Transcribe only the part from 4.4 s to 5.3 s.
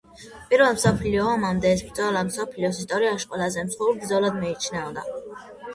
მიიჩნეოდა.